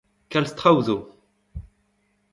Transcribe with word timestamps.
Kalz 0.31 0.51
traoù 0.57 0.79
zo. 0.87 0.97